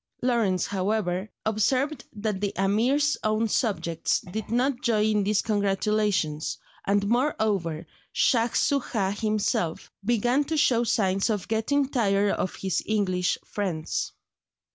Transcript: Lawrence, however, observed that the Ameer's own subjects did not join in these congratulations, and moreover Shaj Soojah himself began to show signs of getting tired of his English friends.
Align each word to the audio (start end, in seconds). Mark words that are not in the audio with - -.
Lawrence, 0.23 0.65
however, 0.65 1.29
observed 1.45 2.05
that 2.11 2.41
the 2.41 2.51
Ameer's 2.55 3.17
own 3.23 3.47
subjects 3.47 4.21
did 4.21 4.49
not 4.49 4.81
join 4.81 5.05
in 5.17 5.23
these 5.23 5.43
congratulations, 5.43 6.57
and 6.87 7.07
moreover 7.07 7.85
Shaj 8.11 8.55
Soojah 8.55 9.11
himself 9.19 9.91
began 10.03 10.43
to 10.45 10.57
show 10.57 10.83
signs 10.85 11.29
of 11.29 11.47
getting 11.47 11.87
tired 11.87 12.31
of 12.31 12.55
his 12.55 12.81
English 12.87 13.37
friends. 13.45 14.11